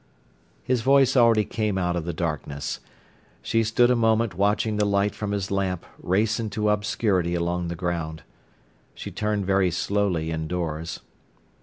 [0.63, 2.79] His voice already came out of the darkness.
[3.43, 7.75] She stood a moment watching the light from his lamp race into obscurity along the
[7.75, 8.23] ground.
[8.95, 11.01] She turned very slowly indoors.